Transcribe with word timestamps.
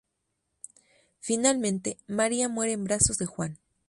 Finalmente, 1.19 1.99
María 2.07 2.49
muere 2.49 2.71
en 2.71 2.85
brazos 2.85 3.19
de 3.19 3.27
Juan. 3.27 3.59